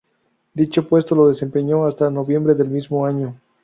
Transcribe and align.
Dicho 0.55 0.87
puesto 0.87 1.13
lo 1.13 1.27
desempeñó 1.27 1.85
hasta 1.85 2.09
noviembre 2.09 2.55
del 2.55 2.69
mismo 2.69 3.05
año. 3.05 3.35